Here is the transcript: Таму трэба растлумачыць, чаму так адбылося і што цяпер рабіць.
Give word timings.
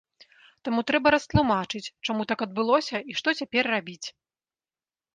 Таму 0.69 0.83
трэба 0.91 1.07
растлумачыць, 1.15 1.83
чаму 2.05 2.21
так 2.33 2.39
адбылося 2.49 3.05
і 3.13 3.21
што 3.23 3.39
цяпер 3.41 3.63
рабіць. 3.77 4.03